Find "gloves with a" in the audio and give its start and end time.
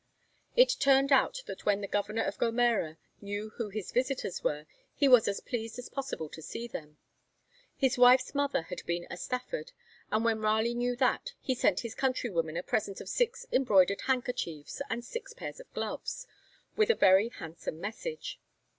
15.75-16.95